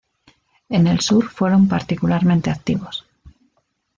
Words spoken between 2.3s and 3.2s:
activos.